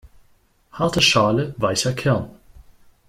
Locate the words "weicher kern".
1.57-2.31